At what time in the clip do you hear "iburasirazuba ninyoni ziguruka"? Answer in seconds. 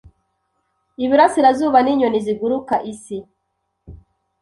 1.03-2.75